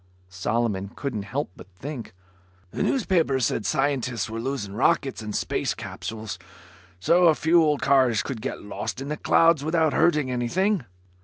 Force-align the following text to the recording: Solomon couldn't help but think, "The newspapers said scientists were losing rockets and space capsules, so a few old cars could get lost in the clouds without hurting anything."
Solomon 0.29 0.89
couldn't 0.95 1.21
help 1.29 1.51
but 1.55 1.67
think, 1.75 2.15
"The 2.71 2.81
newspapers 2.81 3.45
said 3.45 3.67
scientists 3.67 4.31
were 4.31 4.39
losing 4.39 4.73
rockets 4.73 5.21
and 5.21 5.35
space 5.35 5.75
capsules, 5.75 6.39
so 6.99 7.25
a 7.27 7.35
few 7.35 7.61
old 7.61 7.83
cars 7.83 8.23
could 8.23 8.41
get 8.41 8.63
lost 8.63 8.99
in 8.99 9.09
the 9.09 9.17
clouds 9.17 9.63
without 9.63 9.93
hurting 9.93 10.31
anything." 10.31 10.85